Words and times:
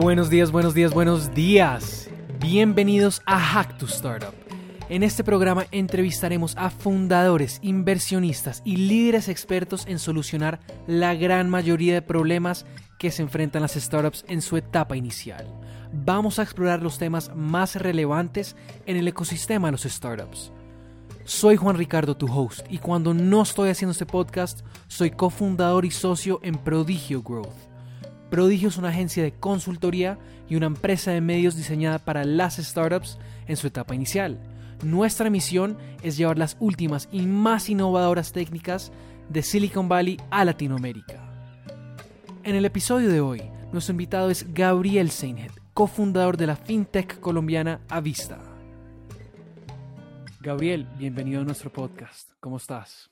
Buenos 0.00 0.30
días, 0.30 0.50
buenos 0.50 0.72
días, 0.72 0.94
buenos 0.94 1.34
días. 1.34 2.08
Bienvenidos 2.40 3.20
a 3.26 3.38
Hack 3.38 3.76
to 3.76 3.84
Startup. 3.84 4.32
En 4.88 5.02
este 5.02 5.22
programa 5.22 5.66
entrevistaremos 5.72 6.56
a 6.56 6.70
fundadores, 6.70 7.58
inversionistas 7.60 8.62
y 8.64 8.76
líderes 8.76 9.28
expertos 9.28 9.84
en 9.86 9.98
solucionar 9.98 10.60
la 10.86 11.14
gran 11.14 11.50
mayoría 11.50 11.92
de 11.92 12.00
problemas 12.00 12.64
que 12.98 13.10
se 13.10 13.20
enfrentan 13.20 13.60
las 13.60 13.74
startups 13.74 14.24
en 14.26 14.40
su 14.40 14.56
etapa 14.56 14.96
inicial. 14.96 15.46
Vamos 15.92 16.38
a 16.38 16.44
explorar 16.44 16.82
los 16.82 16.96
temas 16.96 17.30
más 17.36 17.76
relevantes 17.76 18.56
en 18.86 18.96
el 18.96 19.06
ecosistema 19.06 19.68
de 19.68 19.72
los 19.72 19.82
startups. 19.82 20.50
Soy 21.26 21.56
Juan 21.56 21.76
Ricardo, 21.76 22.16
tu 22.16 22.26
host, 22.26 22.66
y 22.70 22.78
cuando 22.78 23.12
no 23.12 23.42
estoy 23.42 23.68
haciendo 23.68 23.92
este 23.92 24.06
podcast, 24.06 24.62
soy 24.88 25.10
cofundador 25.10 25.84
y 25.84 25.90
socio 25.90 26.40
en 26.42 26.56
Prodigio 26.56 27.22
Growth 27.22 27.69
Prodigio 28.30 28.68
es 28.68 28.76
una 28.76 28.90
agencia 28.90 29.24
de 29.24 29.32
consultoría 29.32 30.16
y 30.48 30.54
una 30.54 30.66
empresa 30.66 31.10
de 31.10 31.20
medios 31.20 31.56
diseñada 31.56 31.98
para 31.98 32.24
las 32.24 32.58
startups 32.58 33.18
en 33.48 33.56
su 33.56 33.66
etapa 33.66 33.94
inicial. 33.94 34.38
Nuestra 34.84 35.30
misión 35.30 35.76
es 36.02 36.16
llevar 36.16 36.38
las 36.38 36.56
últimas 36.60 37.08
y 37.10 37.22
más 37.22 37.68
innovadoras 37.68 38.32
técnicas 38.32 38.92
de 39.28 39.42
Silicon 39.42 39.88
Valley 39.88 40.16
a 40.30 40.44
Latinoamérica. 40.44 41.26
En 42.44 42.54
el 42.54 42.64
episodio 42.64 43.10
de 43.10 43.20
hoy, 43.20 43.42
nuestro 43.72 43.92
invitado 43.92 44.30
es 44.30 44.54
Gabriel 44.54 45.10
Seinhead, 45.10 45.50
cofundador 45.74 46.36
de 46.36 46.46
la 46.46 46.56
fintech 46.56 47.18
colombiana 47.18 47.80
Avista. 47.88 48.38
Gabriel, 50.40 50.86
bienvenido 50.96 51.42
a 51.42 51.44
nuestro 51.44 51.72
podcast. 51.72 52.30
¿Cómo 52.38 52.58
estás? 52.58 53.10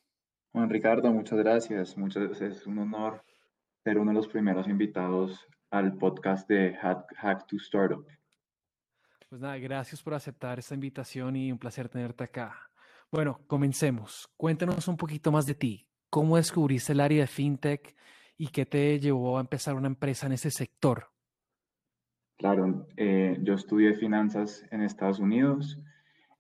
Juan 0.53 0.71
Ricardo, 0.71 1.13
muchas 1.13 1.39
gracias. 1.41 1.97
Muchas, 1.97 2.41
es 2.41 2.67
un 2.67 2.79
honor 2.79 3.23
ser 3.89 3.97
uno 3.97 4.11
de 4.11 4.17
los 4.17 4.29
primeros 4.29 4.69
invitados 4.69 5.49
al 5.71 5.97
podcast 5.97 6.47
de 6.47 6.75
Hack, 6.75 7.47
to 7.47 7.57
Startup. 7.57 8.07
Pues 9.31 9.41
nada, 9.41 9.57
gracias 9.57 10.03
por 10.03 10.13
aceptar 10.13 10.59
esta 10.59 10.75
invitación 10.75 11.37
y 11.37 11.51
un 11.51 11.57
placer 11.57 11.89
tenerte 11.89 12.25
acá. 12.25 12.55
Bueno, 13.11 13.41
comencemos. 13.47 14.29
Cuéntanos 14.37 14.89
un 14.89 14.99
poquito 14.99 15.33
más 15.33 15.47
de 15.47 15.55
ti. 15.55 15.87
¿Cómo 16.11 16.37
descubriste 16.37 16.93
el 16.93 17.01
área 17.01 17.23
de 17.23 17.27
fintech 17.27 17.97
y 18.37 18.49
qué 18.49 18.67
te 18.67 19.01
llevó 19.01 19.39
a 19.39 19.41
empezar 19.41 19.75
una 19.75 19.87
empresa 19.87 20.27
en 20.27 20.33
ese 20.33 20.51
sector? 20.51 21.07
Claro, 22.37 22.87
eh, 22.99 23.39
yo 23.41 23.55
estudié 23.55 23.95
finanzas 23.95 24.67
en 24.71 24.83
Estados 24.83 25.19
Unidos 25.19 25.79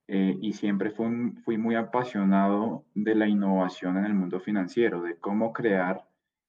eh, 0.07 0.37
y 0.43 0.53
siempre 0.53 0.91
fui, 0.91 1.33
fui 1.47 1.57
muy 1.57 1.77
apasionado 1.77 2.85
de 2.95 3.15
la 3.15 3.27
innovación 3.27 3.97
en 3.97 4.05
el 4.05 4.13
mundo 4.13 4.39
financiero, 4.39 5.01
de 5.01 5.17
cómo 5.17 5.55
crear 5.55 6.08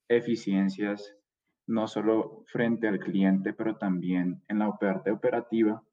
eficiencias 0.09 1.15
no 1.67 1.88
solo 1.88 2.43
frente 2.47 2.88
al 2.88 2.99
cliente, 2.99 3.53
pero 3.53 3.77
también 3.77 4.41
en 4.47 4.59
la 4.59 4.71
parte 4.77 5.11
operativa, 5.11 5.83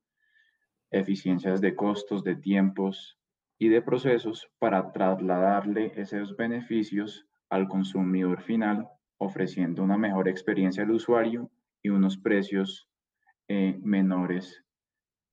eficiencias 0.90 1.60
de 1.60 1.76
costos, 1.76 2.24
de 2.24 2.34
tiempos 2.34 3.18
y 3.58 3.68
de 3.68 3.82
procesos 3.82 4.50
para 4.58 4.90
trasladarle 4.92 5.92
esos 5.96 6.34
beneficios 6.34 7.28
al 7.50 7.68
consumidor 7.68 8.42
final, 8.42 8.88
ofreciendo 9.18 9.82
una 9.82 9.98
mejor 9.98 10.28
experiencia 10.28 10.82
al 10.82 10.90
usuario 10.90 11.50
y 11.82 11.90
unos 11.90 12.16
precios 12.16 12.88
eh, 13.48 13.78
menores 13.82 14.64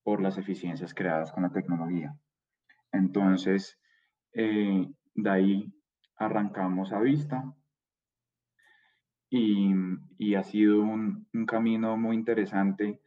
por 0.04 0.22
las 0.22 0.38
eficiencias 0.38 0.94
creadas 0.94 1.32
con 1.32 1.44
la 1.44 1.52
tecnología. 1.52 2.14
Entonces, 2.92 3.80
eh, 4.34 4.86
de 5.16 5.30
ahí 5.30 5.74
arrancamos 6.18 6.92
a 6.92 7.00
vista 7.00 7.44
y, 9.36 10.36
ha 10.36 10.44
sido 10.44 10.82
un, 10.82 11.28
camino 11.48 11.98
muy 11.98 12.16
interesante 12.16 13.02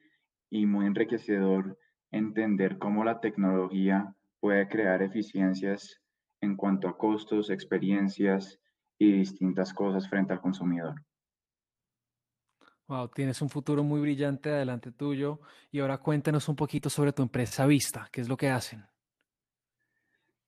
y 0.50 0.66
muy 0.66 0.86
enriquecedor 0.86 1.78
entender 2.10 2.78
cómo 2.78 3.04
la 3.04 3.20
tecnología 3.20 4.12
puede 4.40 4.66
crear 4.68 5.02
eficiencias 5.02 6.00
en 6.40 6.56
cuanto 6.56 6.88
a 6.88 6.98
costos, 6.98 7.48
experiencias 7.48 8.58
y 8.98 9.12
distintas 9.12 9.72
cosas 9.72 10.08
frente 10.08 10.32
al 10.32 10.40
consumidor. 10.40 10.96
Wow, 12.88 13.08
tienes 13.08 13.40
un 13.40 13.48
futuro 13.48 13.84
muy 13.84 14.00
brillante 14.00 14.50
adelante 14.50 14.90
tuyo. 14.90 15.40
Y 15.70 15.78
ahora 15.78 15.98
cuéntanos 15.98 16.48
un 16.48 16.56
poquito 16.56 16.90
sobre 16.90 17.12
tu 17.12 17.22
empresa 17.22 17.66
Vista. 17.66 18.08
¿Qué 18.10 18.20
es 18.20 18.28
lo 18.28 18.36
que 18.36 18.50
hacen? 18.50 18.84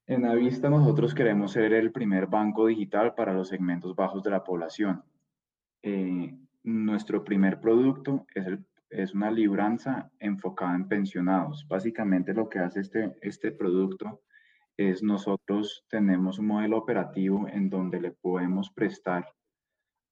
En 0.07 0.25
Avista 0.25 0.71
nosotros 0.71 1.15
queremos 1.15 1.53
ser 1.53 1.73
el 1.73 1.93
primer 1.93 2.27
banco 2.27 2.67
digital 2.67 3.15
para 3.15 3.33
los 3.33 3.49
segmentos 3.49 3.95
bajos 3.95 4.23
de 4.23 4.31
la 4.31 4.43
población. 4.43 5.05
Eh, 5.91 6.37
nuestro 6.65 7.25
primer 7.25 7.61
producto 7.61 8.27
es, 8.35 8.47
es, 8.91 9.15
una 9.15 9.31
libranza 9.31 10.11
enfocada 10.19 10.75
en 10.75 10.87
pensionados. 10.87 11.67
Básicamente 11.67 12.35
lo 12.35 12.51
que 12.51 12.59
hace 12.59 12.81
este, 12.81 13.17
este 13.23 13.53
producto 13.53 14.21
es 14.77 15.03
nosotros 15.03 15.87
tenemos 15.89 16.39
un 16.39 16.49
modelo 16.49 16.77
operativo 16.77 17.49
en 17.49 17.71
donde 17.71 18.03
le 18.03 18.11
podemos 18.11 18.71
prestar 18.71 19.33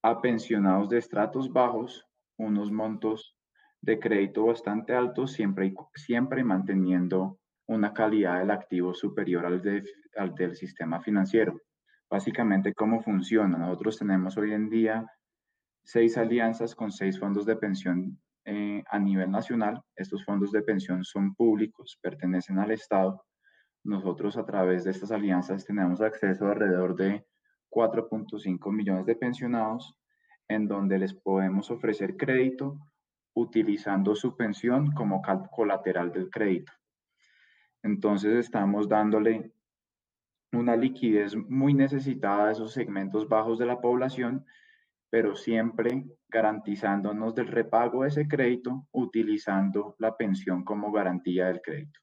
a 0.03 0.23
pensionados 0.23 0.89
de 0.89 0.97
estratos 0.97 1.53
bajos 1.53 2.07
unos 2.39 2.73
montos 2.73 3.37
de 3.83 3.99
crédito 3.99 4.47
bastante 4.47 4.95
altos, 4.95 5.33
siempre, 5.33 5.75
siempre 5.95 6.43
manteniendo 6.43 7.39
una 7.67 7.93
calidad 7.93 8.39
del 8.39 8.51
activo 8.51 8.95
superior 8.95 9.45
al, 9.45 9.63
al 10.17 10.35
del 10.35 10.57
sistema 10.57 11.03
financiero. 11.03 11.61
Básicamente, 12.09 12.73
¿cómo 12.73 13.03
funciona? 13.03 13.59
Nosotros 13.59 13.99
tenemos 13.99 14.39
hoy 14.39 14.55
en 14.55 14.71
día 14.71 15.07
seis 15.87 16.19
alianzas 16.19 16.75
con 16.75 16.91
seis 16.91 17.19
fondos 17.19 17.47
de 17.47 17.55
pensión 17.55 18.19
eh, 18.45 18.83
a 18.91 18.99
nivel 18.99 19.31
nacional. 19.31 19.81
Estos 19.95 20.25
fondos 20.25 20.51
de 20.51 20.63
pensión 20.63 21.05
son 21.05 21.33
públicos, 21.37 21.97
pertenecen 22.03 22.59
al 22.59 22.73
Estado. 22.73 23.25
Nosotros 23.85 24.37
a 24.37 24.45
través 24.45 24.83
de 24.83 24.91
estas 24.91 25.13
alianzas 25.13 25.65
tenemos 25.65 26.01
acceso 26.01 26.47
a 26.47 26.51
alrededor 26.51 26.97
de 26.97 27.25
4.5 27.71 28.73
millones 28.73 29.07
de 29.07 29.15
pensionados 29.15 29.97
en 30.49 30.67
donde 30.67 30.99
les 30.99 31.15
podemos 31.15 31.71
ofrecer 31.71 32.17
crédito 32.17 32.81
utilizando 33.35 34.17
su 34.17 34.37
pensión 34.37 34.91
como 34.91 35.23
colateral 35.53 36.11
del 36.11 36.31
crédito. 36.31 36.73
Entonces 37.85 38.35
estamos 38.35 38.89
dándole 38.89 39.53
una 40.53 40.75
liquidez 40.75 41.37
muy 41.37 41.75
necesitada 41.75 42.49
a 42.49 42.53
esos 42.53 42.73
segmentos 42.73 43.29
bajos 43.29 43.59
de 43.61 43.67
la 43.67 43.81
población 43.81 44.45
pero 45.11 45.37
siempre 45.37 46.05
garantizándonos 46.29 47.35
del 47.35 47.47
repago 47.49 48.03
de 48.03 48.09
ese 48.09 48.29
crédito 48.29 48.87
utilizando 48.93 49.95
la 49.99 50.17
pensión 50.17 50.65
como 50.65 50.91
garantía 50.93 51.47
del 51.47 51.61
crédito. 51.61 52.01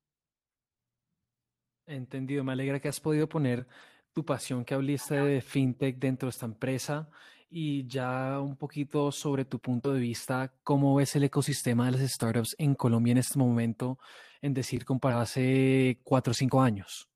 Entendido, 1.85 2.43
me 2.43 2.53
alegra 2.53 2.79
que 2.79 2.87
has 2.87 2.99
podido 2.99 3.27
poner 3.27 3.67
tu 4.13 4.23
pasión 4.23 4.63
que 4.63 4.73
hablaste 4.73 5.15
de 5.15 5.41
fintech 5.41 5.97
dentro 5.97 6.27
de 6.27 6.31
esta 6.31 6.45
empresa 6.45 7.09
y 7.49 7.85
ya 7.85 8.39
un 8.39 8.55
poquito 8.55 9.11
sobre 9.11 9.45
tu 9.45 9.59
punto 9.59 9.93
de 9.93 9.99
vista, 9.99 10.51
cómo 10.63 10.95
ves 10.95 11.15
el 11.15 11.25
ecosistema 11.25 11.85
de 11.85 11.91
las 11.91 12.11
startups 12.11 12.55
en 12.57 12.73
Colombia 12.73 13.11
en 13.11 13.19
este 13.19 13.37
momento, 13.37 13.99
en 14.41 14.55
decir, 14.55 14.85
comparado 14.85 15.21
hace 15.21 15.99
cuatro 16.03 16.31
o 16.31 16.33
cinco 16.33 16.61
años. 16.61 17.07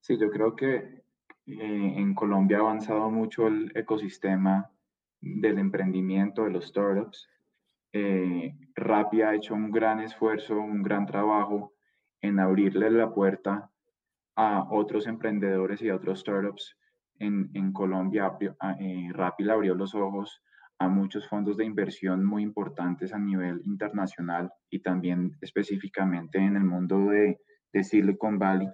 Sí, 0.00 0.18
yo 0.20 0.30
creo 0.30 0.54
que 0.54 1.04
eh, 1.60 1.94
en 1.96 2.14
Colombia 2.14 2.58
ha 2.58 2.60
avanzado 2.60 3.10
mucho 3.10 3.46
el 3.46 3.72
ecosistema 3.74 4.70
del 5.20 5.58
emprendimiento, 5.58 6.44
de 6.44 6.50
los 6.50 6.66
startups. 6.66 7.28
Eh, 7.92 8.54
ha 8.76 9.34
hecho 9.34 9.54
un 9.54 9.70
gran 9.70 10.00
esfuerzo, 10.00 10.58
un 10.58 10.82
gran 10.82 11.06
trabajo 11.06 11.74
en 12.20 12.40
abrirle 12.40 12.90
la 12.90 13.12
puerta 13.12 13.70
a 14.36 14.66
otros 14.70 15.06
emprendedores 15.06 15.82
y 15.82 15.90
a 15.90 15.96
otros 15.96 16.20
startups. 16.20 16.76
En, 17.18 17.72
Colombia, 17.72 18.36
eh, 18.80 19.08
Rappi 19.12 19.44
le 19.44 19.52
abrió 19.52 19.74
los 19.76 19.94
ojos 19.94 20.42
a 20.78 20.88
muchos 20.88 21.28
fondos 21.28 21.56
de 21.56 21.64
inversión 21.64 22.24
muy 22.24 22.42
importantes 22.42 23.12
a 23.12 23.18
nivel 23.18 23.60
internacional 23.64 24.50
y 24.68 24.80
también 24.80 25.36
específicamente 25.40 26.38
en 26.38 26.56
el 26.56 26.64
mundo 26.64 26.98
de 27.10 27.84
Silicon 27.84 28.38
Valley. 28.40 28.68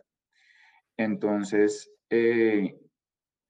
Entonces, 0.99 1.91
eh, 2.11 2.77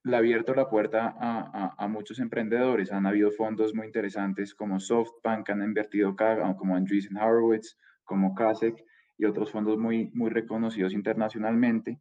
le 0.05 0.17
ha 0.17 0.19
abierto 0.19 0.55
la 0.55 0.69
puerta 0.69 1.15
a, 1.19 1.89
muchos 1.89 2.19
emprendedores. 2.21 2.93
Han 2.93 3.07
habido 3.07 3.31
fondos 3.31 3.75
muy 3.75 3.87
interesantes 3.87 4.55
como 4.55 4.79
SoftBank, 4.79 5.51
han 5.51 5.63
invertido 5.63 6.15
como 6.57 6.77
Andreessen 6.77 7.17
Horowitz, 7.17 7.77
como 8.05 8.35
Kasek 8.35 8.85
y 9.17 9.25
otros 9.25 9.51
fondos 9.51 9.79
muy, 9.79 10.11
muy 10.15 10.31
reconocidos 10.31 10.93
internacionalmente. 10.93 12.01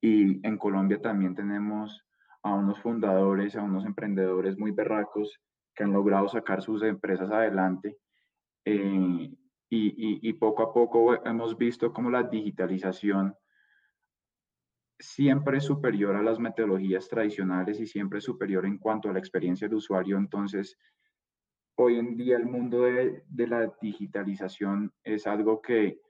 Y 0.00 0.46
en 0.46 0.58
Colombia 0.58 1.00
también 1.00 1.34
tenemos 1.34 2.04
a 2.42 2.54
unos 2.54 2.78
fundadores, 2.80 3.56
a 3.56 3.62
unos 3.62 3.86
emprendedores 3.86 4.58
muy 4.58 4.70
berracos 4.70 5.40
que 5.74 5.82
han 5.82 5.92
logrado 5.92 6.28
sacar 6.28 6.62
sus 6.62 6.82
empresas 6.82 7.30
adelante. 7.30 7.96
Eh, 8.66 9.30
y, 9.70 10.28
y, 10.28 10.32
poco 10.34 10.62
a 10.62 10.72
poco 10.72 11.26
hemos 11.26 11.58
visto 11.58 11.92
cómo 11.92 12.10
la 12.10 12.22
digitalización 12.22 13.34
siempre 14.98 15.60
superior 15.60 16.16
a 16.16 16.22
las 16.22 16.38
metodologías 16.38 17.08
tradicionales 17.08 17.80
y 17.80 17.86
siempre 17.86 18.20
superior 18.20 18.66
en 18.66 18.78
cuanto 18.78 19.08
a 19.08 19.12
la 19.12 19.18
experiencia 19.18 19.66
del 19.66 19.76
usuario. 19.76 20.16
Entonces, 20.16 20.78
hoy 21.76 21.98
en 21.98 22.16
día 22.16 22.36
el 22.36 22.46
mundo 22.46 22.82
de, 22.82 23.24
la 23.28 23.72
digitalización 23.80 24.92
es 25.02 25.26
algo 25.26 25.60
que 25.60 26.00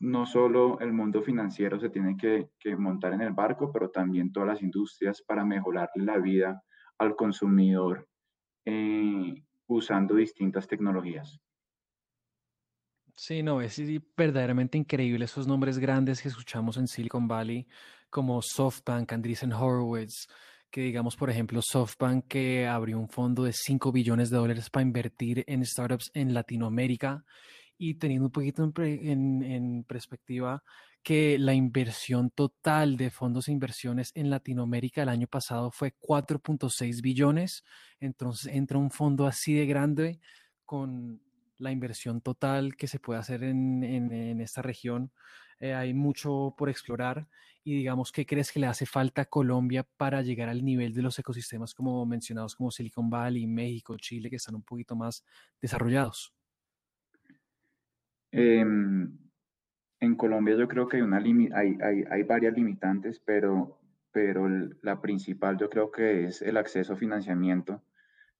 no 0.00 0.26
solo 0.26 0.78
el 0.80 0.92
mundo 0.92 1.22
financiero 1.22 1.80
se 1.80 1.90
tiene 1.90 2.16
que, 2.16 2.48
montar 2.76 3.14
en 3.14 3.22
el 3.22 3.32
barco, 3.32 3.72
pero 3.72 3.90
también 3.90 4.32
todas 4.32 4.48
las 4.48 4.62
industrias 4.62 5.22
para 5.22 5.44
mejorar 5.44 5.90
la 5.96 6.18
vida 6.18 6.62
al 6.98 7.16
consumidor 7.16 8.08
eh, 8.64 9.42
usando 9.66 10.14
distintas 10.14 10.68
tecnologías. 10.68 11.40
Sí, 13.20 13.42
no, 13.42 13.60
es 13.60 13.82
verdaderamente 14.16 14.78
increíble 14.78 15.24
esos 15.24 15.48
nombres 15.48 15.76
grandes 15.78 16.22
que 16.22 16.28
escuchamos 16.28 16.76
en 16.76 16.86
Silicon 16.86 17.26
Valley, 17.26 17.66
como 18.10 18.40
SoftBank, 18.40 19.12
Andreessen 19.12 19.52
Horowitz, 19.52 20.28
que 20.70 20.82
digamos, 20.82 21.16
por 21.16 21.28
ejemplo, 21.28 21.60
SoftBank 21.60 22.28
que 22.28 22.68
abrió 22.68 22.96
un 22.96 23.08
fondo 23.08 23.42
de 23.42 23.52
5 23.52 23.90
billones 23.90 24.30
de 24.30 24.36
dólares 24.36 24.70
para 24.70 24.84
invertir 24.84 25.42
en 25.48 25.66
startups 25.66 26.12
en 26.14 26.32
Latinoamérica 26.32 27.24
y 27.76 27.94
teniendo 27.94 28.26
un 28.26 28.32
poquito 28.32 28.62
en, 28.76 29.84
perspectiva 29.88 30.62
que 31.02 31.40
la 31.40 31.54
inversión 31.54 32.30
total 32.30 32.96
de 32.96 33.10
fondos 33.10 33.48
e 33.48 33.52
inversiones 33.52 34.12
en 34.14 34.30
Latinoamérica 34.30 35.02
el 35.02 35.08
año 35.08 35.26
pasado 35.26 35.72
fue 35.72 35.92
4.6 35.98 37.02
billones, 37.02 37.64
entonces 37.98 38.54
entra 38.54 38.78
un 38.78 38.92
fondo 38.92 39.26
así 39.26 39.54
de 39.54 39.66
grande 39.66 40.20
con 40.64 41.20
la 41.58 41.72
inversión 41.72 42.20
total 42.20 42.76
que 42.76 42.86
se 42.86 43.00
puede 43.00 43.20
hacer 43.20 43.42
en, 43.42 44.40
esta 44.40 44.62
región 44.62 45.10
eh, 45.60 45.74
hay 45.74 45.92
mucho 45.92 46.54
por 46.56 46.68
explorar 46.68 47.26
y 47.64 47.76
digamos, 47.76 48.12
¿qué 48.12 48.24
crees 48.24 48.52
que 48.52 48.60
le 48.60 48.66
hace 48.66 48.86
falta 48.86 49.22
a 49.22 49.24
Colombia 49.26 49.84
para 49.96 50.22
llegar 50.22 50.48
al 50.48 50.64
nivel 50.64 50.94
de 50.94 51.02
los 51.02 51.18
ecosistemas 51.18 51.74
como 51.74 52.06
mencionados 52.06 52.54
como 52.54 52.70
Silicon 52.70 53.10
Valley, 53.10 53.46
México, 53.46 53.96
Chile, 53.98 54.30
que 54.30 54.36
están 54.36 54.54
un 54.54 54.62
poquito 54.62 54.96
más 54.96 55.24
desarrollados? 55.60 56.32
Em, 58.30 59.18
en 60.00 60.16
Colombia 60.16 60.56
yo 60.56 60.68
creo 60.68 60.88
que 60.88 60.98
hay, 60.98 61.02
una 61.02 61.18
hay, 61.18 62.04
hay 62.10 62.22
varias 62.22 62.54
limitantes, 62.54 63.20
pero, 63.20 63.80
pero 64.12 64.48
la 64.82 65.00
principal 65.00 65.58
yo 65.58 65.68
creo 65.68 65.90
que 65.90 66.24
es 66.24 66.40
el 66.40 66.56
acceso 66.56 66.92
a 66.92 66.96
financiamiento. 66.96 67.82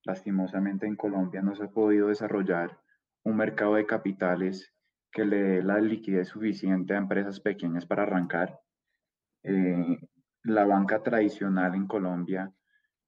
Lastimosamente 0.05 0.87
en 0.87 0.95
Colombia 0.95 1.41
no 1.41 1.55
se 1.55 1.65
ha 1.65 1.69
podido 1.69 2.07
desarrollar 2.07 2.79
un 3.23 3.35
mercado 3.35 3.75
de 3.75 3.85
capitales 3.85 4.73
que 5.11 5.25
le 5.25 5.41
dé 5.41 5.63
la 5.63 5.79
liquidez 5.79 6.29
suficiente 6.29 6.93
a 6.93 6.97
empresas 6.97 7.39
pequeñas 7.39 7.85
para 7.85 8.03
arrancar. 8.03 8.59
Eh, 9.43 9.97
la 10.43 10.65
banca 10.65 11.01
tradicional 11.01 11.75
en 11.75 11.87
Colombia, 11.87 12.51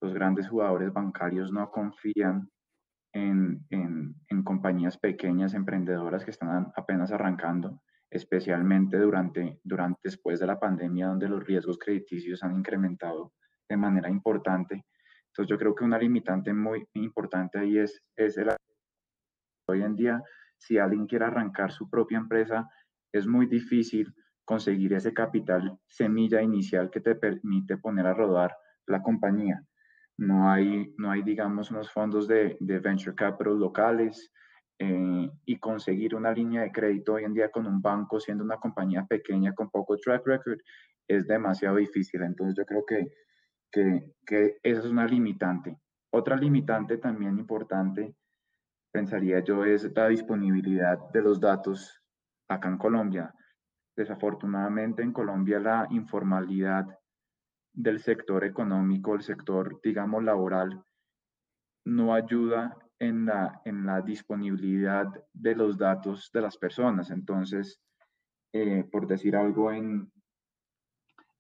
los 0.02 0.14
grandes 0.14 0.50
jugadores 0.50 0.92
bancarios 0.92 1.52
no 1.52 1.70
confían 1.70 2.50
en, 3.14 3.66
compañías 4.44 4.98
pequeñas, 4.98 5.54
emprendedoras 5.54 6.26
que 6.26 6.32
están 6.32 6.72
apenas 6.76 7.12
arrancando, 7.12 7.82
especialmente 8.10 8.98
durante, 8.98 9.60
durante 9.64 10.00
después 10.04 10.40
de 10.40 10.48
la 10.48 10.60
pandemia, 10.60 11.08
donde 11.08 11.30
los 11.30 11.44
riesgos 11.44 11.78
crediticios 11.78 12.44
han 12.44 12.56
incrementado 12.56 13.34
de 13.70 13.78
manera 13.78 14.10
importante. 14.10 14.84
Entonces 15.28 15.50
yo 15.50 15.58
creo 15.58 15.76
que 15.76 15.86
una 15.86 15.98
limitante 15.98 16.54
muy 16.54 16.86
importante 16.94 17.60
ahí 17.60 17.78
es, 17.78 18.02
es 18.18 18.38
el 18.38 18.50
hoy 19.72 19.84
en 19.84 19.96
día 19.96 20.22
si 20.62 20.78
alguien 20.78 21.08
quiere 21.08 21.26
arrancar 21.26 21.72
su 21.72 21.90
propia 21.90 22.20
empresa, 22.20 22.70
es 23.12 23.26
muy 23.26 23.48
difícil 23.48 24.14
conseguir 24.46 24.94
ese 24.94 25.12
capital 25.12 25.76
semilla 25.88 26.42
inicial 26.42 26.92
que 26.92 27.02
te 27.02 27.16
permite 27.16 27.78
poner 27.78 28.06
a 28.06 28.14
rodar 28.14 28.56
la 28.86 29.02
compañía. 29.02 29.64
No 30.18 30.52
hay, 30.52 30.94
no 31.00 31.10
hay 31.10 31.24
digamos, 31.24 31.72
unos 31.72 31.92
fondos 31.92 32.28
de, 32.28 32.58
venture 32.60 33.16
capital 33.16 33.58
locales 33.58 34.32
eh, 34.78 35.30
y 35.46 35.58
conseguir 35.58 36.14
una 36.14 36.32
línea 36.32 36.62
de 36.62 36.72
crédito 36.72 37.14
hoy 37.14 37.24
en 37.24 37.34
día 37.34 37.50
con 37.50 37.66
un 37.66 37.82
banco, 37.82 38.20
siendo 38.20 38.44
una 38.44 38.58
compañía 38.58 39.06
pequeña 39.08 39.54
con 39.56 39.72
poco 39.72 39.98
track 39.98 40.28
record, 40.28 40.60
es 41.08 41.26
demasiado 41.26 41.78
difícil. 41.78 42.22
Entonces 42.22 42.56
yo 42.56 42.66
creo 42.66 42.86
que, 42.86 43.08
que, 43.72 44.14
que 44.28 44.58
esa 44.62 44.82
es 44.82 44.86
una 44.86 45.08
limitante. 45.08 45.76
Otra 46.12 46.36
limitante 46.36 46.98
también 46.98 47.40
importante 47.40 48.14
pensaría 48.92 49.40
yo, 49.40 49.64
es 49.66 49.92
la 49.96 50.08
disponibilidad 50.08 50.98
de 51.12 51.22
los 51.22 51.40
datos 51.40 52.02
acá 52.48 52.70
en 52.70 52.78
Colombia. 52.78 53.34
Desafortunadamente 53.96 55.02
en 55.02 55.14
Colombia 55.14 55.60
la 55.60 55.88
informalidad 55.90 56.86
del 57.74 58.00
sector 58.00 58.44
económico, 58.44 59.16
el 59.16 59.22
sector, 59.22 59.80
digamos, 59.82 60.24
laboral, 60.24 60.84
no 61.86 62.14
ayuda 62.14 62.78
en 63.00 63.26
la, 63.26 63.62
en 63.66 63.86
la 63.86 64.02
disponibilidad 64.02 65.08
de 65.34 65.56
los 65.56 65.78
datos 65.78 66.30
de 66.34 66.42
las 66.42 66.58
personas. 66.58 67.10
Entonces, 67.10 67.82
eh, 68.54 68.84
por 68.92 69.08
decir 69.08 69.36
algo, 69.36 69.72
en, 69.72 70.12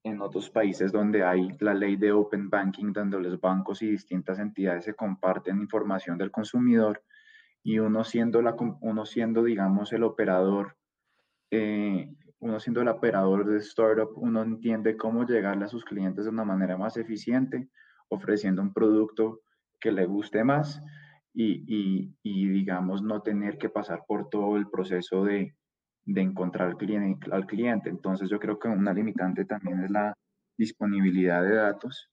en 0.03 0.21
otros 0.21 0.49
países 0.49 0.91
donde 0.91 1.23
hay 1.23 1.49
la 1.59 1.73
ley 1.73 1.97
de 1.97 2.11
Open 2.11 2.49
Banking, 2.49 2.91
donde 2.93 3.19
los 3.19 3.39
bancos 3.39 3.81
y 3.81 3.91
distintas 3.91 4.39
entidades 4.39 4.85
se 4.85 4.95
comparten 4.95 5.59
información 5.59 6.17
del 6.17 6.31
consumidor, 6.31 7.03
y 7.63 7.79
uno 7.79 8.03
siendo, 8.03 8.41
la, 8.41 8.55
uno 8.81 9.05
siendo 9.05 9.43
digamos, 9.43 9.93
el 9.93 10.03
operador, 10.03 10.77
eh, 11.51 12.09
uno 12.39 12.59
siendo 12.59 12.81
el 12.81 12.87
operador 12.87 13.45
de 13.45 13.57
startup, 13.59 14.11
uno 14.15 14.41
entiende 14.41 14.97
cómo 14.97 15.25
llegarle 15.25 15.65
a 15.65 15.69
sus 15.69 15.85
clientes 15.85 16.25
de 16.25 16.31
una 16.31 16.45
manera 16.45 16.77
más 16.77 16.97
eficiente, 16.97 17.69
ofreciendo 18.09 18.61
un 18.61 18.73
producto 18.73 19.41
que 19.79 19.91
le 19.91 20.05
guste 20.05 20.43
más 20.43 20.81
y, 21.33 21.63
y, 21.67 22.15
y 22.23 22.47
digamos, 22.47 23.01
no 23.01 23.21
tener 23.21 23.57
que 23.57 23.69
pasar 23.69 24.03
por 24.07 24.29
todo 24.29 24.57
el 24.57 24.69
proceso 24.69 25.23
de, 25.23 25.55
de 26.05 26.21
encontrar 26.21 26.69
al 26.69 26.77
cliente, 26.77 27.27
al 27.31 27.45
cliente. 27.45 27.89
Entonces 27.89 28.29
yo 28.29 28.39
creo 28.39 28.59
que 28.59 28.67
una 28.67 28.93
limitante 28.93 29.45
también 29.45 29.83
es 29.83 29.91
la 29.91 30.17
disponibilidad 30.57 31.43
de 31.43 31.55
datos 31.55 32.09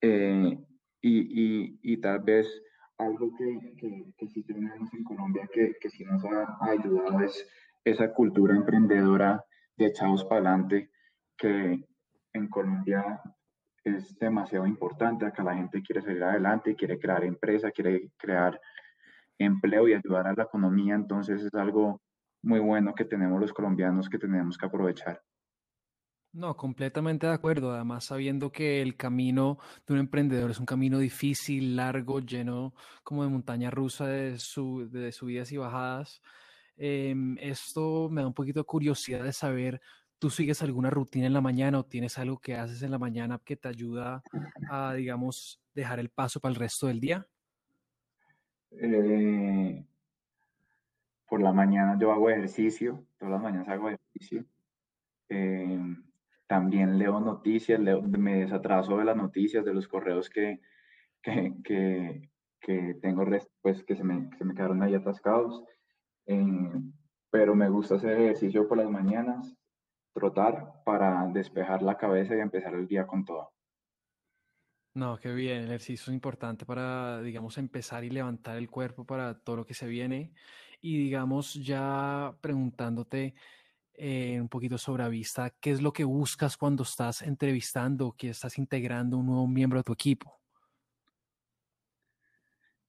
eh, 0.00 0.58
y, 1.00 1.18
y, 1.18 1.78
y, 1.82 1.96
tal 2.00 2.20
vez 2.20 2.62
algo 2.98 3.34
que, 3.36 3.74
que, 3.76 4.12
que, 4.16 4.28
sí 4.28 4.42
tenemos 4.42 4.92
en 4.92 5.04
Colombia 5.04 5.48
que, 5.52 5.76
que 5.80 5.88
sí 5.88 6.04
nos 6.04 6.24
ha, 6.24 6.58
ayudado 6.60 7.20
es 7.20 7.46
esa 7.84 8.12
cultura 8.12 8.54
emprendedora 8.54 9.44
de 9.76 9.86
echados 9.86 10.24
para 10.24 10.40
adelante 10.40 10.90
que 11.36 11.84
en 12.32 12.48
Colombia 12.48 13.20
es 13.84 14.18
demasiado 14.18 14.66
importante. 14.66 15.24
Acá 15.24 15.42
la 15.42 15.54
gente 15.54 15.82
quiere 15.82 16.02
salir 16.02 16.22
adelante, 16.22 16.74
quiere 16.74 16.98
crear 16.98 17.24
empresa, 17.24 17.70
quiere 17.70 18.10
crear 18.16 18.60
empleo 19.38 19.88
y 19.88 19.94
ayudar 19.94 20.26
a 20.26 20.34
la 20.34 20.42
economía. 20.42 20.94
Entonces 20.94 21.42
es 21.42 21.54
algo 21.54 22.02
muy 22.42 22.58
bueno 22.58 22.94
que 22.94 23.04
tenemos 23.04 23.40
los 23.40 23.52
colombianos 23.52 24.08
que 24.08 24.18
tenemos 24.18 24.58
que 24.58 24.66
aprovechar. 24.66 25.22
No, 26.38 26.56
completamente 26.56 27.26
de 27.26 27.32
acuerdo. 27.32 27.72
Además, 27.72 28.04
sabiendo 28.04 28.52
que 28.52 28.80
el 28.80 28.96
camino 28.96 29.58
de 29.84 29.94
un 29.94 29.98
emprendedor 29.98 30.52
es 30.52 30.60
un 30.60 30.66
camino 30.66 31.00
difícil, 31.00 31.74
largo, 31.74 32.20
lleno 32.20 32.74
como 33.02 33.24
de 33.24 33.28
montaña 33.28 33.72
rusa 33.72 34.06
de, 34.06 34.38
subidas 34.38 35.50
y 35.50 35.56
bajadas. 35.56 36.22
Em, 36.76 37.36
esto 37.40 38.08
me 38.08 38.20
da 38.20 38.28
un 38.28 38.34
poquito 38.34 38.60
de 38.60 38.66
curiosidad 38.66 39.24
de 39.24 39.32
saber, 39.32 39.80
¿tú 40.20 40.30
sigues 40.30 40.62
alguna 40.62 40.90
rutina 40.90 41.26
en 41.26 41.32
la 41.32 41.40
mañana 41.40 41.80
o 41.80 41.84
tienes 41.84 42.16
algo 42.18 42.38
que 42.38 42.54
haces 42.54 42.82
en 42.82 42.92
la 42.92 43.00
mañana 43.00 43.40
que 43.44 43.56
te 43.56 43.66
ayuda 43.66 44.22
a, 44.70 44.94
digamos, 44.94 45.60
dejar 45.74 45.98
el 45.98 46.08
paso 46.08 46.38
para 46.38 46.50
el 46.50 46.56
resto 46.60 46.86
del 46.86 47.00
día? 47.00 47.26
Eh, 48.70 49.84
por 51.28 51.42
la 51.42 51.52
mañana 51.52 51.98
yo 52.00 52.12
hago 52.12 52.30
ejercicio, 52.30 53.04
todas 53.18 53.32
las 53.32 53.42
mañanas 53.42 53.68
hago 53.70 53.88
ejercicio. 53.88 54.44
Em, 55.28 56.07
también 56.48 56.98
leo 56.98 57.20
noticias, 57.20 57.78
me 57.78 58.40
desatraso 58.40 58.96
de 58.96 59.04
las 59.04 59.16
noticias, 59.16 59.64
de 59.64 59.74
los 59.74 59.86
correos 59.86 60.28
que, 60.30 60.60
que, 61.22 62.30
que, 62.60 62.94
tengo, 63.00 63.24
pues 63.60 63.84
que 63.84 63.94
se 63.94 64.02
me, 64.02 64.30
se 64.36 64.44
me 64.44 64.54
quedaron 64.54 64.82
ahí 64.82 64.94
atascados. 64.94 65.62
Eh, 66.26 66.72
pero 67.30 67.54
me 67.54 67.68
gusta 67.68 67.96
hacer 67.96 68.18
ejercicio 68.18 68.66
por 68.66 68.78
las 68.78 68.90
mañanas, 68.90 69.54
trotar 70.14 70.82
para 70.84 71.26
despejar 71.28 71.82
la 71.82 71.96
cabeza 71.96 72.34
y 72.34 72.40
empezar 72.40 72.74
el 72.74 72.88
día 72.88 73.06
con 73.06 73.24
todo. 73.24 73.52
No, 74.94 75.18
qué 75.18 75.32
bien, 75.32 75.58
el 75.58 75.66
ejercicio 75.66 76.10
es 76.10 76.14
importante 76.14 76.64
para, 76.64 77.20
digamos, 77.20 77.58
empezar 77.58 78.04
y 78.04 78.10
levantar 78.10 78.56
el 78.56 78.70
cuerpo 78.70 79.04
para 79.04 79.38
todo 79.38 79.56
lo 79.56 79.66
que 79.66 79.74
se 79.74 79.86
viene. 79.86 80.32
Y 80.80 80.96
digamos, 80.98 81.54
ya 81.54 82.34
preguntándote, 82.40 83.34
eh, 84.00 84.40
un 84.40 84.48
poquito 84.48 84.78
sobre 84.78 85.08
vista, 85.08 85.50
¿qué 85.60 85.72
es 85.72 85.82
lo 85.82 85.92
que 85.92 86.04
buscas 86.04 86.56
cuando 86.56 86.84
estás 86.84 87.22
entrevistando, 87.22 88.14
que 88.16 88.30
estás 88.30 88.56
integrando 88.56 89.18
un 89.18 89.26
nuevo 89.26 89.48
miembro 89.48 89.80
de 89.80 89.82
tu 89.82 89.92
equipo? 89.92 90.38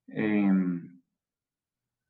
Em, 0.08 1.02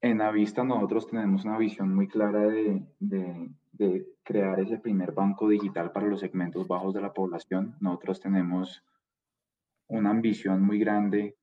en 0.02 0.22
Avista 0.22 0.66
nosotros 0.66 1.08
tenemos 1.08 1.46
una 1.46 1.58
visión 1.58 1.96
muy 1.96 2.10
clara 2.10 2.42
de, 2.42 2.86
de, 3.00 4.06
crear 4.24 4.60
ese 4.60 4.78
primer 4.78 5.14
banco 5.14 5.48
digital 5.48 5.94
para 5.94 6.08
los 6.08 6.20
segmentos 6.20 6.68
bajos 6.68 6.94
de 6.94 7.02
la 7.02 7.14
población. 7.14 7.78
Nosotros 7.80 8.20
tenemos 8.20 8.84
una 9.88 10.10
ambición 10.10 10.62
muy 10.62 10.78
grande 10.78 11.38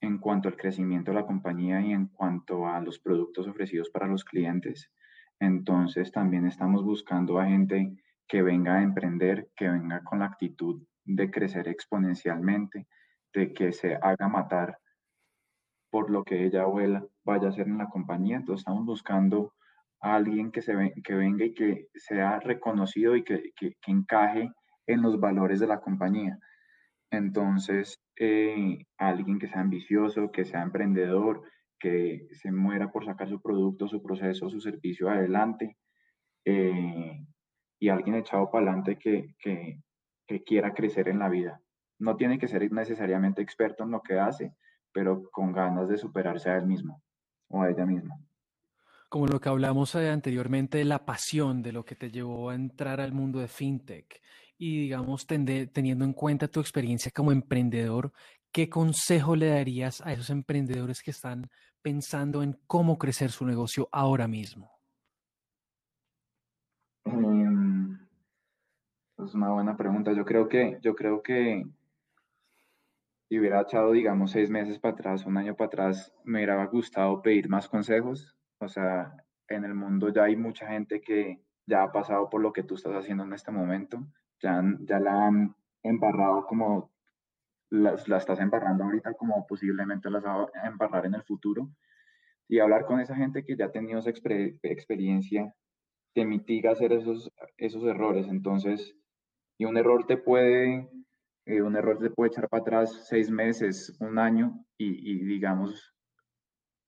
en 0.00 0.18
cuanto 0.18 0.48
al 0.48 0.56
crecimiento 0.56 1.10
de 1.10 1.16
la 1.16 1.26
compañía 1.26 1.80
y 1.80 1.92
en 1.92 2.06
cuanto 2.06 2.68
a 2.68 2.80
los 2.80 3.00
productos 3.00 3.48
ofrecidos 3.48 3.90
para 3.90 4.06
los 4.06 4.24
clientes. 4.24 4.92
Entonces 5.40 6.12
también 6.12 6.46
estamos 6.46 6.84
buscando 6.84 7.38
a 7.38 7.46
gente 7.46 7.96
que 8.26 8.42
venga 8.42 8.76
a 8.76 8.82
emprender, 8.82 9.48
que 9.56 9.68
venga 9.68 10.02
con 10.02 10.20
la 10.20 10.26
actitud 10.26 10.82
de 11.04 11.30
crecer 11.30 11.68
exponencialmente, 11.68 12.86
de 13.32 13.52
que 13.52 13.72
se 13.72 13.96
haga 13.96 14.28
matar 14.28 14.78
por 15.90 16.10
lo 16.10 16.24
que 16.24 16.44
ella 16.44 16.62
abuela 16.62 17.06
vaya 17.24 17.46
a 17.46 17.50
hacer 17.50 17.68
en 17.68 17.78
la 17.78 17.88
compañía. 17.88 18.36
Entonces 18.36 18.62
estamos 18.62 18.84
buscando 18.84 19.54
a 20.00 20.16
alguien 20.16 20.50
que, 20.50 20.62
se 20.62 20.74
que 21.02 21.14
venga 21.14 21.44
y 21.44 21.54
que 21.54 21.88
sea 21.94 22.40
reconocido 22.40 23.16
y 23.16 23.24
que, 23.24 23.52
que, 23.56 23.76
encaje 23.86 24.50
en 24.86 25.02
los 25.02 25.20
valores 25.20 25.60
de 25.60 25.66
la 25.66 25.80
compañía. 25.80 26.38
Entonces, 27.10 28.00
eh, 28.16 28.78
alguien 28.98 29.38
que 29.38 29.48
sea 29.48 29.60
ambicioso, 29.60 30.30
que 30.32 30.44
sea 30.44 30.62
emprendedor, 30.62 31.42
que 31.84 32.28
se 32.32 32.50
muera 32.50 32.90
por 32.90 33.04
sacar 33.04 33.28
su 33.28 33.42
producto, 33.42 33.86
su 33.86 34.02
proceso, 34.02 34.48
su 34.48 34.58
servicio 34.58 35.10
adelante, 35.10 35.76
eh, 36.42 37.26
y 37.78 37.88
alguien 37.90 38.16
echado 38.16 38.50
para 38.50 38.64
adelante 38.64 38.98
que, 38.98 39.34
que, 39.38 39.82
quiera 40.44 40.72
crecer 40.72 41.08
en 41.08 41.18
la 41.18 41.28
vida. 41.28 41.60
No 41.98 42.16
tiene 42.16 42.38
que 42.38 42.48
ser 42.48 42.72
necesariamente 42.72 43.42
experto 43.42 43.84
en 43.84 43.90
lo 43.90 44.00
que 44.00 44.18
hace, 44.18 44.54
pero 44.92 45.30
con 45.30 45.52
ganas 45.52 45.88
de 45.88 45.98
superarse 45.98 46.48
a 46.48 46.56
él 46.56 46.66
mismo 46.66 47.02
o 47.48 47.62
a 47.62 47.70
ella 47.70 47.84
misma. 47.84 48.18
Como 49.10 49.26
lo 49.26 49.38
que 49.38 49.50
hablamos 49.50 49.94
eh, 49.94 50.08
anteriormente 50.08 50.78
de 50.78 50.86
la 50.86 51.04
pasión, 51.04 51.62
de 51.62 51.72
lo 51.72 51.84
que 51.84 51.94
te 51.94 52.10
llevó 52.10 52.48
a 52.48 52.54
entrar 52.54 53.00
al 53.00 53.12
mundo 53.12 53.38
de 53.38 53.48
fintech 53.48 54.22
y 54.56 54.80
digamos 54.80 55.26
teniendo 55.26 56.04
en 56.04 56.14
cuenta 56.14 56.48
tu 56.48 56.60
experiencia 56.60 57.12
como 57.14 57.30
emprendedor, 57.30 58.12
¿qué 58.54 58.70
consejo 58.70 59.34
le 59.34 59.48
darías 59.48 60.00
a 60.06 60.12
esos 60.12 60.30
emprendedores 60.30 61.02
que 61.02 61.10
están 61.10 61.50
pensando 61.82 62.40
en 62.40 62.56
cómo 62.68 62.96
crecer 62.98 63.32
su 63.32 63.44
negocio 63.44 63.88
ahora 63.90 64.28
mismo? 64.28 64.70
Em, 67.04 67.98
es 69.18 69.34
una 69.34 69.50
buena 69.50 69.76
pregunta. 69.76 70.12
Yo 70.12 70.24
creo 70.24 70.48
que, 70.48 70.78
yo 70.82 70.94
creo 70.94 71.20
que 71.20 71.66
si 73.28 73.40
hubiera 73.40 73.62
echado, 73.62 73.90
digamos, 73.90 74.30
seis 74.30 74.48
meses 74.50 74.78
para 74.78 74.94
atrás, 74.94 75.26
un 75.26 75.36
año 75.36 75.56
para 75.56 75.66
atrás, 75.66 76.14
me 76.22 76.38
hubiera 76.38 76.64
gustado 76.66 77.20
pedir 77.22 77.48
más 77.48 77.68
consejos. 77.68 78.36
O 78.60 78.68
sea, 78.68 79.16
en 79.48 79.64
el 79.64 79.74
mundo 79.74 80.10
ya 80.10 80.24
hay 80.24 80.36
mucha 80.36 80.68
gente 80.68 81.00
que 81.00 81.40
ya 81.66 81.82
ha 81.82 81.90
pasado 81.90 82.30
por 82.30 82.40
lo 82.40 82.52
que 82.52 82.62
tú 82.62 82.76
estás 82.76 82.94
haciendo 82.94 83.24
en 83.24 83.32
este 83.32 83.50
momento. 83.50 84.06
Ya, 84.40 84.62
ya 84.82 85.00
la 85.00 85.26
han 85.26 85.56
embarrado 85.82 86.46
como 86.46 86.93
la, 87.70 87.96
la 88.06 88.16
estás 88.16 88.40
embarrando 88.40 88.84
ahorita, 88.84 89.14
como 89.14 89.46
posiblemente 89.46 90.10
las 90.10 90.24
va 90.24 90.46
a 90.54 90.66
embarrar 90.66 91.06
en 91.06 91.14
el 91.14 91.22
futuro. 91.22 91.70
Y 92.48 92.58
hablar 92.60 92.84
con 92.86 93.00
esa 93.00 93.16
gente 93.16 93.44
que 93.44 93.56
ya 93.56 93.66
ha 93.66 93.72
tenido 93.72 93.98
esa 93.98 94.10
experiencia 94.10 95.54
te 96.14 96.24
mitiga 96.24 96.70
hacer 96.70 96.92
esos, 96.92 97.30
esos 97.58 97.84
errores. 97.84 98.28
Entonces, 98.28 98.96
y 99.58 99.64
un 99.64 99.76
error 99.76 100.06
te 100.06 100.16
puede, 100.16 100.88
eh, 101.46 101.62
un 101.62 101.76
error 101.76 101.98
te 101.98 102.10
puede 102.10 102.28
echar 102.28 102.48
para 102.48 102.62
atrás 102.62 103.06
seis 103.08 103.30
meses, 103.30 103.96
un 104.00 104.18
año, 104.18 104.64
y, 104.78 105.24
digamos, 105.24 105.94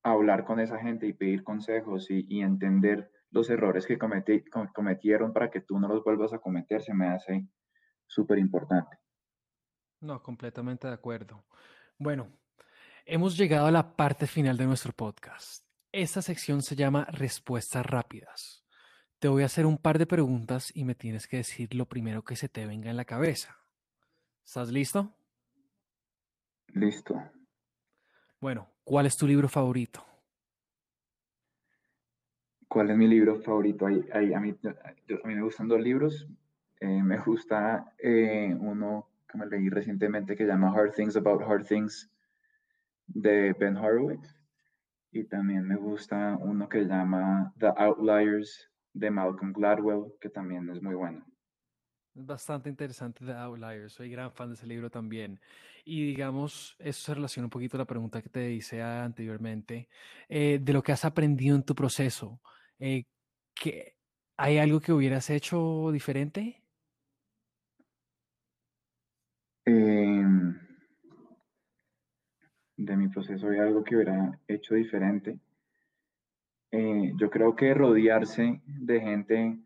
hablar 0.02 0.44
con 0.44 0.60
esa 0.60 0.78
gente 0.78 1.06
y 1.06 1.12
pedir 1.12 1.42
consejos 1.42 2.06
y, 2.10 2.40
entender 2.40 3.10
los 3.30 3.50
errores 3.50 3.86
que 3.86 3.98
cometieron 3.98 5.32
para 5.32 5.50
que 5.50 5.60
tú 5.60 5.78
no 5.78 5.88
los 5.88 6.04
vuelvas 6.04 6.32
a 6.32 6.38
cometer, 6.38 6.80
se 6.80 6.94
me 6.94 7.08
hace 7.08 7.46
súper 8.06 8.38
importante. 8.38 8.96
No, 10.06 10.22
completamente 10.22 10.86
de 10.86 10.94
acuerdo. 10.94 11.42
Bueno, 11.98 12.30
hemos 13.06 13.36
llegado 13.36 13.66
a 13.66 13.72
la 13.72 13.96
parte 13.96 14.28
final 14.28 14.56
de 14.56 14.64
nuestro 14.64 14.92
podcast. 14.92 15.66
Esta 15.90 16.22
sección 16.22 16.62
se 16.62 16.76
llama 16.76 17.06
Respuestas 17.06 17.84
Rápidas. 17.84 18.64
Te 19.18 19.26
voy 19.26 19.42
a 19.42 19.46
hacer 19.46 19.66
un 19.66 19.78
par 19.78 19.98
de 19.98 20.06
preguntas 20.06 20.70
y 20.76 20.84
me 20.84 20.94
tienes 20.94 21.26
que 21.26 21.38
decir 21.38 21.74
lo 21.74 21.86
primero 21.86 22.22
que 22.22 22.36
se 22.36 22.48
te 22.48 22.66
venga 22.66 22.88
en 22.88 22.96
la 22.96 23.04
cabeza. 23.04 23.58
¿Estás 24.44 24.70
listo? 24.70 25.12
Listo. 26.68 27.20
Bueno, 28.40 28.68
¿cuál 28.84 29.06
es 29.06 29.16
tu 29.16 29.26
libro 29.26 29.48
favorito? 29.48 30.06
¿Cuál 32.68 32.90
es 32.92 32.96
mi 32.96 33.08
libro 33.08 33.40
favorito? 33.42 33.86
a, 33.86 33.90
mí, 33.90 34.04
a, 34.12 34.38
mí, 34.38 34.54
me 35.24 35.42
gustan 35.42 35.66
dos 35.66 35.80
libros. 35.80 36.28
Eh, 36.78 37.02
me 37.02 37.18
gusta 37.18 37.92
eh, 37.98 38.56
uno 38.56 39.15
que 39.28 39.38
me 39.38 39.46
leí 39.46 39.68
recientemente 39.68 40.36
que 40.36 40.44
llama 40.44 40.72
Hard 40.72 40.92
Things 40.92 41.16
About 41.16 41.42
Hard 41.42 41.66
Things 41.66 42.10
de 43.06 43.52
Ben 43.54 43.76
Horowitz. 43.76 44.34
Y 45.10 45.24
también 45.24 45.66
me 45.66 45.76
gusta 45.76 46.36
uno 46.40 46.68
que 46.68 46.84
llama 46.84 47.52
The 47.58 47.72
Outliers 47.76 48.70
de 48.92 49.10
Malcolm 49.10 49.52
Gladwell, 49.52 50.12
que 50.20 50.28
también 50.28 50.68
es 50.70 50.82
muy 50.82 50.94
bueno. 50.94 51.24
Bastante 52.14 52.70
interesante 52.70 53.24
The 53.24 53.32
Outliers, 53.32 53.92
soy 53.92 54.10
gran 54.10 54.32
fan 54.32 54.48
de 54.48 54.54
ese 54.54 54.66
libro 54.66 54.90
también. 54.90 55.38
Y 55.84 56.06
digamos, 56.06 56.74
eso 56.78 57.04
se 57.04 57.14
relaciona 57.14 57.46
un 57.46 57.50
poquito 57.50 57.76
a 57.76 57.78
la 57.78 57.84
pregunta 57.84 58.22
que 58.22 58.28
te 58.28 58.50
hice 58.52 58.82
anteriormente, 58.82 59.88
eh, 60.28 60.58
de 60.60 60.72
lo 60.72 60.82
que 60.82 60.92
has 60.92 61.04
aprendido 61.04 61.54
en 61.54 61.62
tu 61.62 61.74
proceso. 61.74 62.40
Eh, 62.78 63.04
que, 63.54 63.96
¿Hay 64.38 64.58
algo 64.58 64.80
que 64.80 64.92
hubieras 64.92 65.30
hecho 65.30 65.90
diferente? 65.92 66.65
Em, 69.66 70.56
de 72.76 72.96
mi 72.96 73.08
proceso 73.08 73.48
hay 73.48 73.58
algo 73.58 73.82
que 73.82 73.96
hubiera 73.96 74.38
hecho 74.46 74.76
diferente. 74.76 75.40
Eh, 76.70 77.12
yo 77.16 77.28
creo 77.30 77.56
que 77.56 77.74
rodearse 77.74 78.60
de 78.64 79.00
gente 79.00 79.58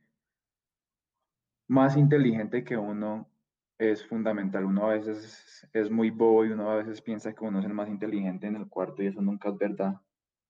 más 1.68 1.96
inteligente 1.98 2.64
que 2.64 2.76
uno 2.76 3.28
es 3.78 4.06
fundamental. 4.06 4.64
Uno 4.64 4.86
a 4.88 4.94
veces 4.94 5.68
es 5.72 5.90
muy 5.90 6.10
bobo 6.10 6.46
y 6.46 6.50
uno 6.50 6.70
a 6.70 6.76
veces 6.76 7.02
piensa 7.02 7.34
que 7.34 7.44
uno 7.44 7.58
es 7.58 7.66
el 7.66 7.74
más 7.74 7.88
inteligente 7.88 8.46
en 8.46 8.56
el 8.56 8.68
cuarto 8.68 9.02
y 9.02 9.06
eso 9.06 9.20
nunca 9.20 9.50
es 9.50 9.58
verdad. 9.58 10.00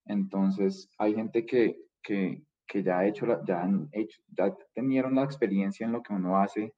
Entonces, 0.07 0.89
hay 0.99 1.15
gente 1.15 1.45
que, 1.45 1.77
que, 2.03 2.43
que 2.67 2.83
ya, 2.85 3.01
ha 3.01 3.07
hecho 3.07 3.27
ya, 3.45 3.63
han 3.63 3.89
hecho, 3.93 4.21
ya 4.29 4.55
tenieron 4.75 5.17
la 5.17 5.25
experiencia 5.25 5.85
en 5.87 5.93
lo 5.93 6.03
que 6.03 6.13
uno 6.13 6.37
hace 6.41 6.73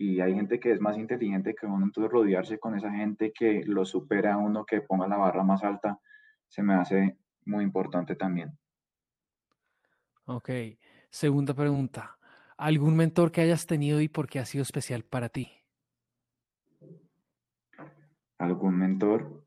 y 0.00 0.18
hay 0.22 0.34
gente 0.34 0.58
que 0.58 0.72
es 0.72 0.80
más 0.80 0.96
inteligente 0.96 1.54
que 1.54 1.66
uno, 1.66 1.84
entonces 1.84 2.10
rodearse 2.10 2.58
con 2.58 2.74
esa 2.74 2.90
gente 2.90 3.34
que 3.34 3.62
lo 3.66 3.84
supera 3.84 4.32
a 4.32 4.38
uno, 4.38 4.64
que 4.64 4.80
ponga 4.80 5.06
la 5.06 5.18
barra 5.18 5.44
más 5.44 5.62
alta, 5.62 6.00
se 6.48 6.62
me 6.62 6.72
hace 6.72 7.18
muy 7.44 7.62
importante 7.64 8.16
también. 8.16 8.58
Ok, 10.24 10.48
segunda 11.10 11.52
pregunta. 11.52 12.16
¿Algún 12.56 12.96
mentor 12.96 13.30
que 13.30 13.42
hayas 13.42 13.66
tenido 13.66 14.00
y 14.00 14.08
por 14.08 14.26
qué 14.26 14.38
ha 14.38 14.46
sido 14.46 14.62
especial 14.62 15.02
para 15.02 15.28
ti? 15.28 15.50
¿Algún 18.38 18.78
mentor? 18.78 19.44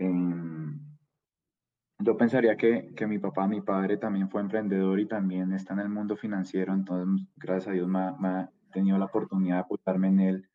Em, 0.00 0.76
yo 2.00 2.16
pensaría 2.16 2.56
que, 2.56 2.92
que, 2.96 3.06
mi 3.06 3.20
papá, 3.20 3.46
mi 3.46 3.60
padre 3.60 3.96
también 3.96 4.28
fue 4.28 4.40
emprendedor 4.40 4.98
y 4.98 5.06
también 5.06 5.52
está 5.52 5.74
en 5.74 5.80
el 5.80 5.88
mundo 5.88 6.16
financiero, 6.16 6.74
entonces 6.74 7.28
gracias 7.36 7.68
a 7.68 7.72
Dios 7.74 7.86
me, 7.86 8.00
ha 8.00 8.50
tenido 8.70 8.98
la 8.98 9.06
oportunidad 9.06 9.56
de 9.56 9.60
apoyarme 9.60 10.08
en 10.08 10.20
él 10.20 10.48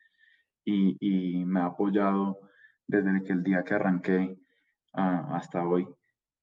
y, 0.65 0.97
y, 0.99 1.45
me 1.45 1.59
ha 1.59 1.65
apoyado 1.65 2.39
desde 2.87 3.23
que 3.23 3.33
el 3.33 3.43
día 3.43 3.63
que 3.63 3.73
arranqué 3.73 4.37
ah, 4.93 5.29
hasta 5.35 5.67
hoy 5.67 5.87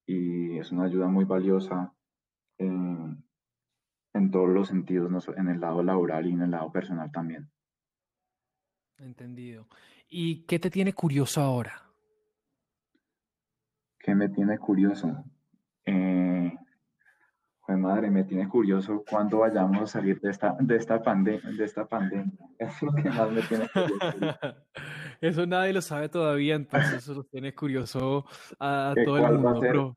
y 0.07 0.59
es 0.59 0.73
una 0.73 0.85
ayuda 0.85 1.07
muy 1.09 1.25
valiosa 1.25 1.95
en 2.59 4.31
todos 4.31 4.49
los 4.49 4.69
sentidos, 4.69 5.11
no 5.11 5.21
en 5.37 5.49
el 5.49 5.61
lado 5.61 5.83
laboral 5.83 6.27
y 6.27 6.33
en 6.33 6.43
el 6.43 6.51
lado 6.51 6.71
personal 6.73 7.11
también. 7.11 7.51
Entendido. 8.99 9.67
¿Y 10.09 10.45
qué 10.47 10.59
te 10.59 10.71
tiene 10.71 10.93
curioso 10.93 11.41
ahora? 11.41 11.83
¿Qué 13.99 14.15
me 14.15 14.29
tiene 14.29 14.59
curioso? 14.59 15.25
Eh, 15.85 16.30
madre, 17.77 18.11
me 18.11 18.25
tiene 18.25 18.49
curioso 18.49 19.05
cuándo 19.09 19.39
vayamos 19.39 19.83
a 19.83 19.87
salir 19.87 20.21
de 20.21 20.31
esta, 20.31 20.57
de 20.59 20.77
esta, 20.77 20.99
de 20.99 21.65
esta 21.65 21.87
pandemia. 21.87 22.33
Es 22.59 22.83
lo 22.83 22.93
que 22.93 23.09
más 23.09 23.31
me 23.31 23.43
tiene 23.43 23.69
curioso. 23.69 23.97
eso 25.21 25.47
nadie 25.47 25.73
lo 25.73 25.81
sabe 25.81 26.09
todavía, 26.09 26.55
entonces 26.55 26.95
eso 26.95 27.15
lo 27.15 27.25
tiene 27.25 27.55
curioso 27.55 28.27
a 28.59 28.95
todo 29.05 29.19
el 29.19 29.39
mundo 29.39 29.97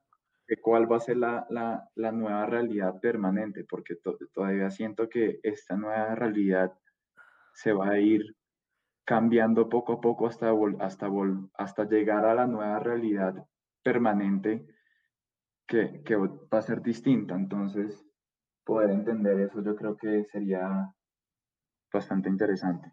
cuál 0.61 0.91
va 0.91 0.97
a 0.97 0.99
ser 0.99 1.17
la, 1.17 1.45
la, 1.49 1.89
la 1.95 2.11
nueva 2.11 2.45
realidad 2.45 2.99
permanente, 2.99 3.63
porque 3.63 3.95
todavía 4.33 4.69
siento 4.69 5.09
que 5.09 5.39
esta 5.43 5.75
nueva 5.75 6.15
realidad 6.15 6.73
se 7.53 7.73
va 7.73 7.89
a 7.89 7.99
ir 7.99 8.35
cambiando 9.05 9.69
poco 9.69 9.93
a 9.93 10.01
poco 10.01 10.27
hasta, 10.27 10.51
hasta, 10.79 11.09
hasta 11.55 11.83
llegar 11.85 12.25
a 12.25 12.35
la 12.35 12.47
nueva 12.47 12.79
realidad 12.79 13.45
permanente 13.81 14.65
que, 15.67 16.01
que 16.03 16.15
va 16.15 16.29
a 16.51 16.61
ser 16.61 16.81
distinta. 16.81 17.35
Entonces, 17.35 18.05
poder 18.63 18.91
entender 18.91 19.39
eso 19.39 19.63
yo 19.63 19.75
creo 19.75 19.97
que 19.97 20.25
sería 20.25 20.93
bastante 21.91 22.29
interesante. 22.29 22.91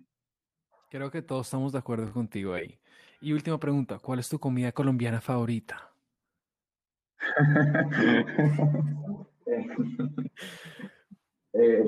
Creo 0.91 1.11
que 1.11 1.23
todos 1.23 1.47
estamos 1.47 1.73
de 1.73 1.79
acuerdo 1.79 2.12
contigo 2.12 2.55
ahí. 2.55 2.79
Y 3.21 3.33
última 3.33 3.59
pregunta, 3.59 3.99
¿cuál 3.99 4.19
es 4.19 4.29
tu 4.29 4.39
comida 4.39 4.73
colombiana 4.73 5.21
favorita? 5.21 5.93
Eh, 11.53 11.85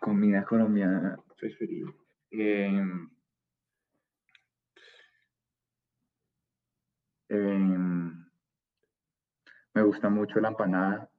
comida 0.00 0.44
colombiana 0.44 1.18
preferida. 1.38 1.90
Em, 2.30 3.10
em, 7.34 8.24
me 9.74 9.82
gusta 9.82 10.08
mucho 10.08 10.40
la 10.40 10.48
empanada. 10.48 11.10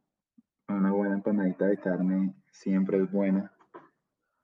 Una 0.67 0.91
buena 0.91 1.15
empanadita 1.15 1.67
de 1.67 1.77
carne 1.77 2.33
siempre 2.51 2.97
es 3.01 3.11
buena. 3.11 3.51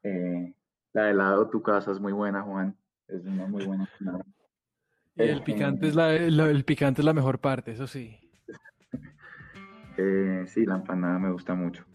Eh, 0.04 0.54
la 0.94 1.04
de 1.04 1.12
helado 1.12 1.50
tu 1.50 1.62
casa 1.62 1.92
es 1.92 2.00
muy 2.00 2.14
buena, 2.14 2.42
Juan. 2.42 2.76
Es 3.08 3.26
una 3.26 3.48
muy 3.48 3.66
buena 3.66 3.90
empanada. 3.92 4.26
Y 5.14 5.24
el 5.24 5.44
picante 5.44 5.90
es 5.90 5.94
la, 5.94 6.16
el 6.16 6.64
picante 6.64 7.02
es 7.02 7.06
la 7.06 7.14
mejor 7.14 7.40
parte, 7.40 7.72
eso 7.72 7.86
sí. 7.86 8.18
Eh, 9.98 10.46
sí, 10.48 10.66
la 10.66 10.76
empanada 10.76 11.20
me 11.20 11.32
gusta 11.32 11.54
mucho. 11.54 11.86